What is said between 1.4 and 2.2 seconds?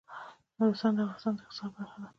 اقتصاد برخه ده.